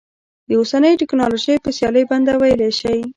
د 0.47 0.49
اوسنیو 0.59 0.99
ټکنالوژیو 1.01 1.63
په 1.65 1.69
سیالۍ 1.77 2.03
بنده 2.11 2.33
ویلی 2.41 2.71
شي. 2.79 2.97